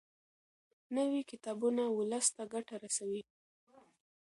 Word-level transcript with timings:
نوي 0.97 1.21
کتابونه 1.31 1.83
ولس 1.97 2.27
ته 2.35 2.43
ګټه 2.53 2.75
رسوي. 2.83 3.23